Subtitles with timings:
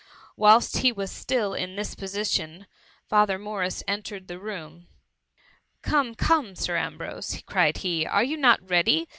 [0.35, 2.65] Whilst he was still in this position^
[3.07, 3.43] Father XBfi MUMMY.
[3.43, 4.87] 263 Morris entered the room.
[5.83, 9.07] —"Come, come, Sir Ambrose!" cried he, are you not ready?